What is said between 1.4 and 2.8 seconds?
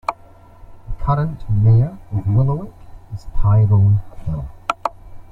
mayor of Willowick